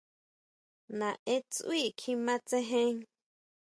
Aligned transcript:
Nae 0.99 1.37
Tsui 1.51 1.83
kjima 1.99 2.35
tsejen. 2.47 2.95